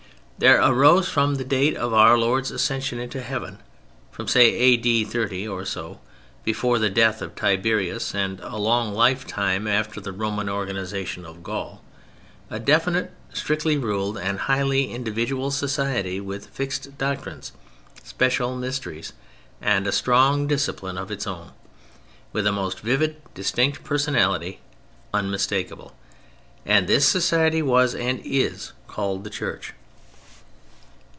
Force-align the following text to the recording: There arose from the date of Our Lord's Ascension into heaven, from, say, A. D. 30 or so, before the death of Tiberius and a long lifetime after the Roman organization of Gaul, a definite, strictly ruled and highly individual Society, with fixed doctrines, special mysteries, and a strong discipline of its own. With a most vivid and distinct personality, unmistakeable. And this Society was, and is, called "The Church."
There 0.41 0.59
arose 0.59 1.07
from 1.07 1.35
the 1.35 1.43
date 1.45 1.77
of 1.77 1.93
Our 1.93 2.17
Lord's 2.17 2.49
Ascension 2.49 2.97
into 2.99 3.21
heaven, 3.21 3.59
from, 4.09 4.27
say, 4.27 4.51
A. 4.55 4.75
D. 4.75 5.05
30 5.05 5.47
or 5.47 5.65
so, 5.65 5.99
before 6.43 6.79
the 6.79 6.89
death 6.89 7.21
of 7.21 7.35
Tiberius 7.35 8.15
and 8.15 8.39
a 8.39 8.55
long 8.55 8.91
lifetime 8.91 9.67
after 9.67 10.01
the 10.01 10.11
Roman 10.11 10.49
organization 10.49 11.25
of 11.25 11.43
Gaul, 11.43 11.83
a 12.49 12.57
definite, 12.59 13.11
strictly 13.31 13.77
ruled 13.77 14.17
and 14.17 14.39
highly 14.39 14.89
individual 14.91 15.51
Society, 15.51 16.19
with 16.19 16.47
fixed 16.47 16.97
doctrines, 16.97 17.51
special 18.03 18.55
mysteries, 18.55 19.13
and 19.61 19.85
a 19.85 19.91
strong 19.91 20.47
discipline 20.47 20.97
of 20.97 21.11
its 21.11 21.27
own. 21.27 21.51
With 22.33 22.47
a 22.47 22.51
most 22.51 22.79
vivid 22.79 23.11
and 23.25 23.33
distinct 23.35 23.83
personality, 23.83 24.59
unmistakeable. 25.13 25.95
And 26.65 26.87
this 26.87 27.07
Society 27.07 27.61
was, 27.61 27.93
and 27.93 28.19
is, 28.25 28.71
called 28.87 29.23
"The 29.23 29.29
Church." 29.29 29.73